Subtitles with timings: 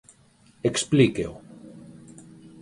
[0.69, 1.33] Explíqueo.